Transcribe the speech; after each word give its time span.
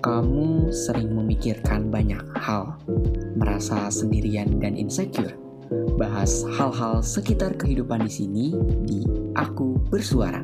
Kamu 0.00 0.72
sering 0.72 1.12
memikirkan 1.12 1.92
banyak 1.92 2.24
hal, 2.40 2.72
merasa 3.36 3.92
sendirian 3.92 4.56
dan 4.56 4.72
insecure. 4.72 5.36
Bahas 6.00 6.40
hal-hal 6.56 7.04
sekitar 7.04 7.52
kehidupan 7.60 8.08
di 8.08 8.12
sini 8.12 8.46
di 8.88 9.04
Aku 9.36 9.76
Bersuara. 9.92 10.40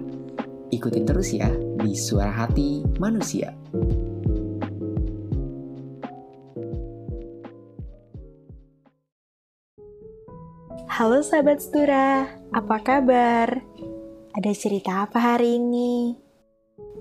Ikutin 0.69 1.09
terus 1.09 1.33
ya 1.33 1.48
di 1.80 1.97
Suara 1.97 2.45
Hati 2.45 2.84
Manusia. 3.01 3.57
Halo 10.84 11.25
sahabat 11.25 11.65
Stura, 11.65 12.29
apa 12.52 12.77
kabar? 12.84 13.65
Ada 14.37 14.52
cerita 14.52 15.09
apa 15.09 15.16
hari 15.16 15.57
ini? 15.57 16.27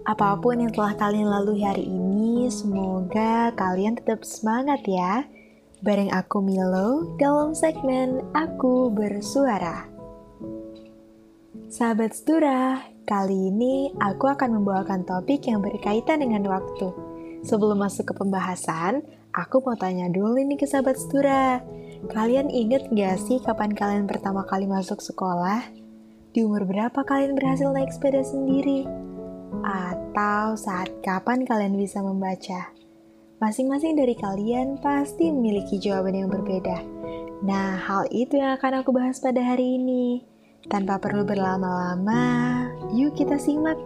Apa 0.05 0.37
pun 0.37 0.61
yang 0.61 0.69
telah 0.69 0.93
kalian 0.93 1.25
lalui 1.25 1.65
hari 1.65 1.89
ini, 1.89 2.04
semoga 2.49 3.49
kalian 3.57 3.97
tetap 3.97 4.21
semangat 4.21 4.81
ya. 4.85 5.25
Bareng 5.85 6.09
aku 6.09 6.41
Milo 6.41 7.13
dalam 7.21 7.53
segmen 7.53 8.23
Aku 8.33 8.89
Bersuara. 8.89 9.85
Sahabat 11.69 12.15
Stura, 12.15 12.81
kali 13.03 13.51
ini 13.51 13.91
aku 13.99 14.31
akan 14.31 14.61
membawakan 14.61 15.03
topik 15.03 15.45
yang 15.45 15.59
berkaitan 15.59 16.23
dengan 16.23 16.47
waktu. 16.47 16.89
Sebelum 17.45 17.77
masuk 17.77 18.09
ke 18.09 18.13
pembahasan, 18.17 19.05
aku 19.35 19.61
mau 19.61 19.77
tanya 19.77 20.09
dulu 20.09 20.39
nih 20.39 20.57
ke 20.57 20.65
sahabat 20.65 20.97
Stura. 20.97 21.61
Kalian 22.09 22.49
inget 22.49 22.89
gak 22.95 23.19
sih 23.21 23.37
kapan 23.43 23.75
kalian 23.75 24.05
pertama 24.07 24.47
kali 24.47 24.65
masuk 24.65 25.03
sekolah? 25.03 25.61
Di 26.31 26.43
umur 26.43 26.65
berapa 26.65 27.03
kalian 27.05 27.35
berhasil 27.35 27.69
naik 27.69 27.91
sepeda 27.93 28.23
sendiri? 28.23 28.87
Atau 29.65 30.53
saat 30.53 30.93
kapan 31.01 31.41
kalian 31.41 31.73
bisa 31.73 31.97
membaca? 32.05 32.69
Masing-masing 33.41 33.97
dari 33.97 34.13
kalian 34.13 34.77
pasti 34.77 35.33
memiliki 35.33 35.81
jawaban 35.81 36.13
yang 36.13 36.29
berbeda. 36.29 36.85
Nah, 37.41 37.73
hal 37.73 38.05
itu 38.13 38.37
yang 38.37 38.61
akan 38.61 38.85
aku 38.85 38.93
bahas 38.93 39.17
pada 39.17 39.41
hari 39.41 39.81
ini. 39.81 40.21
Tanpa 40.69 41.01
perlu 41.01 41.25
berlama-lama, 41.25 42.69
yuk 42.93 43.17
kita 43.17 43.41
simak. 43.41 43.81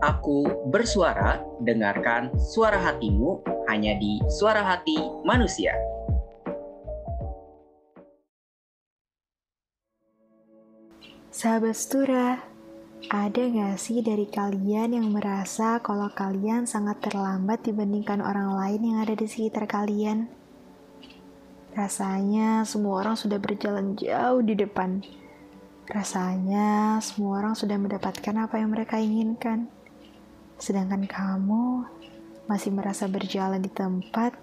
Aku 0.00 0.48
bersuara, 0.72 1.44
dengarkan 1.60 2.32
suara 2.40 2.80
hatimu 2.80 3.49
hanya 3.70 3.94
di 3.94 4.18
Suara 4.26 4.66
Hati 4.66 4.98
Manusia. 5.22 5.70
Sahabat 11.30 11.78
Stura, 11.78 12.42
ada 13.06 13.42
gak 13.46 13.78
sih 13.78 14.02
dari 14.02 14.26
kalian 14.26 14.98
yang 14.98 15.14
merasa 15.14 15.78
kalau 15.78 16.10
kalian 16.10 16.66
sangat 16.66 16.98
terlambat 16.98 17.62
dibandingkan 17.62 18.18
orang 18.18 18.58
lain 18.58 18.82
yang 18.90 18.98
ada 19.06 19.14
di 19.14 19.30
sekitar 19.30 19.70
kalian? 19.70 20.26
Rasanya 21.70 22.66
semua 22.66 23.06
orang 23.06 23.14
sudah 23.14 23.38
berjalan 23.38 23.94
jauh 23.94 24.42
di 24.42 24.58
depan. 24.58 25.06
Rasanya 25.86 26.98
semua 26.98 27.38
orang 27.38 27.54
sudah 27.54 27.78
mendapatkan 27.78 28.34
apa 28.34 28.58
yang 28.58 28.74
mereka 28.74 28.98
inginkan. 28.98 29.70
Sedangkan 30.58 31.06
kamu 31.06 31.86
masih 32.50 32.74
merasa 32.74 33.06
berjalan 33.06 33.62
di 33.62 33.70
tempat, 33.70 34.34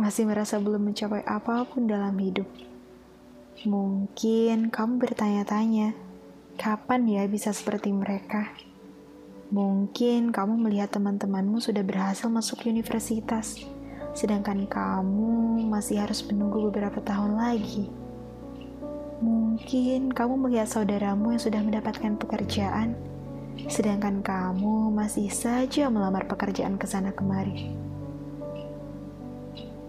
masih 0.00 0.24
merasa 0.24 0.56
belum 0.56 0.88
mencapai 0.88 1.20
apa 1.28 1.68
pun 1.68 1.84
dalam 1.84 2.16
hidup. 2.16 2.48
Mungkin 3.68 4.72
kamu 4.72 5.04
bertanya-tanya, 5.04 5.92
kapan 6.56 7.04
ya 7.04 7.28
bisa 7.28 7.52
seperti 7.52 7.92
mereka? 7.92 8.56
Mungkin 9.52 10.32
kamu 10.32 10.56
melihat 10.64 10.96
teman-temanmu 10.96 11.60
sudah 11.60 11.84
berhasil 11.84 12.32
masuk 12.32 12.64
universitas, 12.64 13.60
sedangkan 14.16 14.64
kamu 14.64 15.60
masih 15.68 16.00
harus 16.00 16.24
menunggu 16.24 16.72
beberapa 16.72 17.04
tahun 17.04 17.36
lagi. 17.36 17.92
Mungkin 19.20 20.16
kamu 20.16 20.48
melihat 20.48 20.72
saudaramu 20.72 21.36
yang 21.36 21.42
sudah 21.44 21.60
mendapatkan 21.60 22.16
pekerjaan, 22.16 22.96
sedangkan 23.70 24.20
kamu 24.20 24.92
masih 24.92 25.30
saja 25.30 25.88
melamar 25.88 26.26
pekerjaan 26.28 26.76
ke 26.76 26.86
sana 26.86 27.14
kemari. 27.14 27.70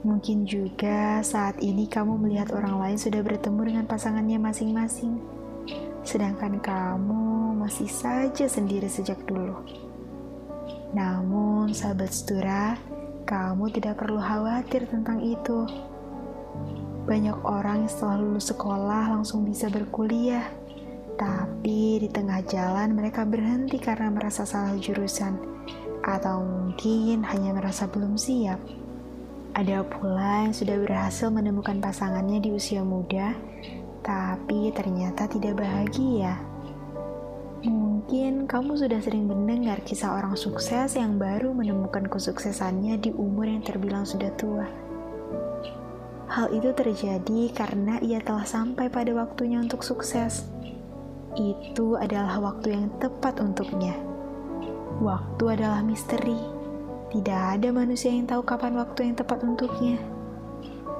Mungkin 0.06 0.46
juga 0.46 1.26
saat 1.26 1.58
ini 1.66 1.90
kamu 1.90 2.22
melihat 2.22 2.54
orang 2.54 2.78
lain 2.78 2.98
sudah 3.02 3.26
bertemu 3.26 3.62
dengan 3.66 3.86
pasangannya 3.90 4.38
masing-masing, 4.38 5.18
sedangkan 6.06 6.62
kamu 6.62 7.58
masih 7.58 7.90
saja 7.90 8.46
sendiri 8.46 8.86
sejak 8.86 9.18
dulu. 9.26 9.58
Namun, 10.94 11.74
sahabat 11.74 12.14
setura, 12.14 12.78
kamu 13.26 13.74
tidak 13.74 13.98
perlu 13.98 14.22
khawatir 14.22 14.86
tentang 14.86 15.18
itu. 15.26 15.66
Banyak 17.10 17.42
orang 17.42 17.86
yang 17.86 17.92
setelah 17.92 18.18
lulus 18.22 18.54
sekolah 18.54 19.10
langsung 19.10 19.42
bisa 19.42 19.74
berkuliah 19.74 20.46
tapi 21.16 22.04
di 22.04 22.08
tengah 22.12 22.44
jalan 22.44 22.92
mereka 22.92 23.24
berhenti 23.24 23.80
karena 23.80 24.12
merasa 24.12 24.44
salah 24.44 24.76
jurusan, 24.76 25.40
atau 26.04 26.44
mungkin 26.44 27.24
hanya 27.24 27.56
merasa 27.56 27.88
belum 27.88 28.20
siap. 28.20 28.60
Ada 29.56 29.88
pula 29.88 30.44
yang 30.44 30.52
sudah 30.52 30.76
berhasil 30.76 31.32
menemukan 31.32 31.80
pasangannya 31.80 32.44
di 32.44 32.52
usia 32.52 32.84
muda, 32.84 33.32
tapi 34.04 34.76
ternyata 34.76 35.32
tidak 35.32 35.64
bahagia. 35.64 36.36
Mungkin 37.64 38.46
kamu 38.46 38.78
sudah 38.78 39.00
sering 39.00 39.26
mendengar 39.26 39.82
kisah 39.82 40.14
orang 40.14 40.36
sukses 40.36 41.00
yang 41.00 41.18
baru 41.18 41.56
menemukan 41.56 42.06
kesuksesannya 42.12 43.00
di 43.00 43.16
umur 43.16 43.48
yang 43.48 43.64
terbilang 43.64 44.04
sudah 44.04 44.30
tua. 44.36 44.68
Hal 46.30 46.52
itu 46.52 46.76
terjadi 46.76 47.56
karena 47.56 47.98
ia 48.04 48.20
telah 48.20 48.46
sampai 48.46 48.92
pada 48.92 49.16
waktunya 49.16 49.58
untuk 49.58 49.82
sukses 49.82 50.46
itu 51.36 52.00
adalah 52.00 52.40
waktu 52.40 52.76
yang 52.76 52.88
tepat 53.00 53.40
untuknya. 53.44 53.96
Waktu 55.04 55.60
adalah 55.60 55.84
misteri. 55.84 56.40
Tidak 57.12 57.42
ada 57.60 57.72
manusia 57.72 58.12
yang 58.12 58.28
tahu 58.28 58.44
kapan 58.44 58.76
waktu 58.76 59.12
yang 59.12 59.16
tepat 59.16 59.44
untuknya. 59.44 60.00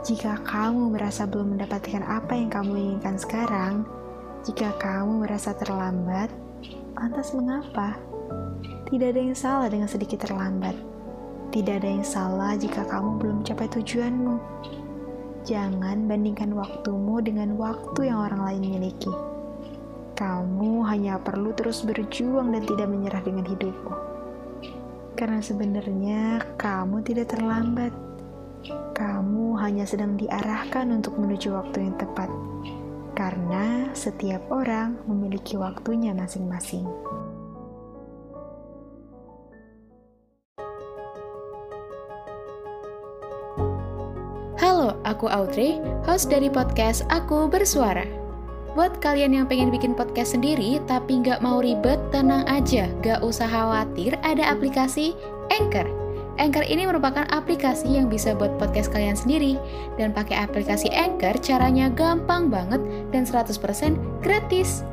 Jika 0.06 0.38
kamu 0.46 0.94
merasa 0.94 1.26
belum 1.26 1.58
mendapatkan 1.58 2.04
apa 2.06 2.38
yang 2.38 2.54
kamu 2.54 2.72
inginkan 2.78 3.18
sekarang, 3.18 3.84
jika 4.46 4.78
kamu 4.78 5.26
merasa 5.26 5.58
terlambat, 5.58 6.30
lantas 6.94 7.34
mengapa? 7.34 7.98
Tidak 8.86 9.08
ada 9.12 9.22
yang 9.22 9.34
salah 9.34 9.68
dengan 9.68 9.90
sedikit 9.90 10.22
terlambat. 10.22 10.78
Tidak 11.50 11.82
ada 11.82 11.90
yang 11.90 12.06
salah 12.06 12.54
jika 12.54 12.86
kamu 12.86 13.18
belum 13.18 13.36
mencapai 13.42 13.68
tujuanmu. 13.74 14.36
Jangan 15.42 16.06
bandingkan 16.06 16.54
waktumu 16.54 17.18
dengan 17.26 17.58
waktu 17.58 18.14
yang 18.14 18.22
orang 18.22 18.46
lain 18.46 18.62
miliki. 18.78 19.35
Kamu 20.16 20.88
hanya 20.88 21.20
perlu 21.20 21.52
terus 21.52 21.84
berjuang 21.84 22.56
dan 22.56 22.64
tidak 22.64 22.88
menyerah 22.88 23.20
dengan 23.20 23.44
hidupmu. 23.52 23.94
Karena 25.12 25.44
sebenarnya 25.44 26.40
kamu 26.56 27.04
tidak 27.04 27.36
terlambat. 27.36 27.92
Kamu 28.96 29.60
hanya 29.60 29.84
sedang 29.84 30.16
diarahkan 30.16 30.88
untuk 30.96 31.20
menuju 31.20 31.52
waktu 31.52 31.92
yang 31.92 32.00
tepat. 32.00 32.32
Karena 33.12 33.92
setiap 33.92 34.40
orang 34.56 35.04
memiliki 35.04 35.60
waktunya 35.60 36.16
masing-masing. 36.16 36.88
Halo, 44.56 44.96
aku 45.04 45.28
Audrey, 45.28 45.84
host 46.08 46.32
dari 46.32 46.48
podcast 46.48 47.04
Aku 47.12 47.52
Bersuara. 47.52 48.25
Buat 48.76 49.00
kalian 49.00 49.32
yang 49.32 49.48
pengen 49.48 49.72
bikin 49.72 49.96
podcast 49.96 50.36
sendiri 50.36 50.84
tapi 50.84 51.24
nggak 51.24 51.40
mau 51.40 51.64
ribet, 51.64 51.96
tenang 52.12 52.44
aja, 52.44 52.92
nggak 53.00 53.24
usah 53.24 53.48
khawatir, 53.48 54.20
ada 54.20 54.52
aplikasi 54.52 55.16
Anchor. 55.48 55.88
Anchor 56.36 56.68
ini 56.68 56.84
merupakan 56.84 57.24
aplikasi 57.32 57.96
yang 57.96 58.12
bisa 58.12 58.36
buat 58.36 58.52
podcast 58.60 58.92
kalian 58.92 59.16
sendiri. 59.16 59.56
Dan 59.96 60.12
pakai 60.12 60.44
aplikasi 60.44 60.92
Anchor, 60.92 61.40
caranya 61.40 61.88
gampang 61.88 62.52
banget 62.52 62.84
dan 63.16 63.24
100% 63.24 63.56
gratis. 64.20 64.84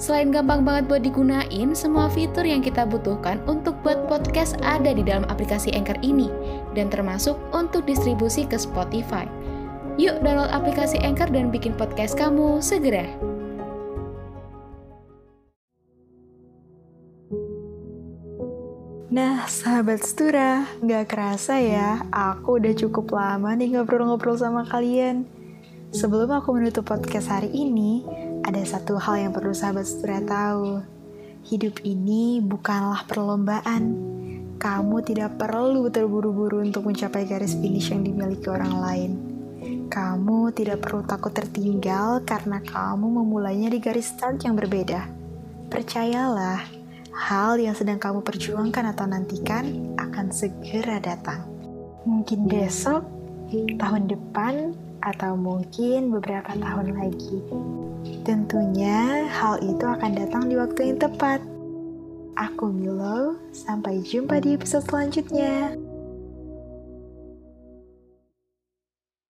Selain 0.00 0.32
gampang 0.32 0.64
banget 0.64 0.88
buat 0.88 1.04
digunain, 1.04 1.76
semua 1.76 2.08
fitur 2.08 2.48
yang 2.48 2.64
kita 2.64 2.88
butuhkan 2.88 3.44
untuk 3.44 3.76
buat 3.84 4.08
podcast 4.08 4.56
ada 4.64 4.96
di 4.96 5.04
dalam 5.04 5.28
aplikasi 5.28 5.68
Anchor 5.76 6.00
ini, 6.00 6.32
dan 6.72 6.88
termasuk 6.88 7.36
untuk 7.52 7.84
distribusi 7.84 8.48
ke 8.48 8.56
Spotify. 8.56 9.28
Yuk 10.00 10.24
download 10.24 10.48
aplikasi 10.48 10.96
Anchor 11.04 11.28
dan 11.28 11.52
bikin 11.52 11.76
podcast 11.76 12.16
kamu 12.16 12.64
segera. 12.64 13.04
Nah, 19.12 19.44
sahabat 19.44 20.00
Stura, 20.00 20.64
gak 20.80 21.12
kerasa 21.12 21.60
ya, 21.60 22.00
aku 22.08 22.56
udah 22.56 22.72
cukup 22.72 23.12
lama 23.12 23.52
nih 23.52 23.76
ngobrol-ngobrol 23.76 24.40
sama 24.40 24.64
kalian. 24.64 25.28
Sebelum 25.92 26.32
aku 26.32 26.56
menutup 26.56 26.88
podcast 26.88 27.28
hari 27.28 27.52
ini, 27.52 28.00
ada 28.48 28.64
satu 28.64 28.96
hal 28.96 29.28
yang 29.28 29.32
perlu 29.36 29.52
sahabat 29.52 29.84
setia 29.84 30.24
tahu. 30.24 30.80
Hidup 31.44 31.84
ini 31.84 32.40
bukanlah 32.40 33.04
perlombaan. 33.04 33.92
Kamu 34.56 35.04
tidak 35.04 35.36
perlu 35.36 35.92
terburu-buru 35.92 36.64
untuk 36.64 36.88
mencapai 36.88 37.28
garis 37.28 37.52
finish 37.52 37.92
yang 37.92 38.08
dimiliki 38.08 38.48
orang 38.48 38.80
lain. 38.80 39.31
Kamu 39.92 40.56
tidak 40.56 40.88
perlu 40.88 41.04
takut 41.04 41.36
tertinggal 41.36 42.24
karena 42.24 42.64
kamu 42.64 43.12
memulainya 43.12 43.68
di 43.68 43.76
garis 43.76 44.08
start 44.08 44.40
yang 44.40 44.56
berbeda. 44.56 45.04
Percayalah, 45.68 46.64
hal 47.12 47.60
yang 47.60 47.76
sedang 47.76 48.00
kamu 48.00 48.24
perjuangkan 48.24 48.96
atau 48.96 49.04
nantikan 49.04 49.92
akan 50.00 50.32
segera 50.32 50.96
datang. 50.96 51.44
Mungkin 52.08 52.48
besok, 52.48 53.04
tahun 53.52 54.08
depan, 54.08 54.72
atau 55.04 55.36
mungkin 55.36 56.08
beberapa 56.08 56.56
tahun 56.56 56.96
lagi. 56.96 57.44
Tentunya 58.24 59.28
hal 59.28 59.60
itu 59.60 59.84
akan 59.84 60.12
datang 60.16 60.48
di 60.48 60.56
waktu 60.56 60.88
yang 60.88 60.98
tepat. 61.04 61.44
Aku 62.32 62.72
Milo, 62.72 63.36
sampai 63.52 64.00
jumpa 64.00 64.40
di 64.40 64.56
episode 64.56 64.88
selanjutnya. 64.88 65.76